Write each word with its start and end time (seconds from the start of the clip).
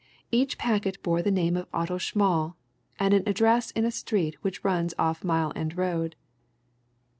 Each 0.31 0.57
packet 0.57 0.97
bore 1.03 1.21
the 1.21 1.29
name 1.29 1.55
of 1.55 1.67
Otto 1.71 1.99
Schmall, 1.99 2.55
and 2.97 3.13
an 3.13 3.21
address 3.27 3.69
in 3.69 3.85
a 3.85 3.91
street 3.91 4.33
which 4.43 4.63
runs 4.63 4.95
off 4.97 5.23
Mile 5.23 5.53
End 5.55 5.77
Road. 5.77 6.15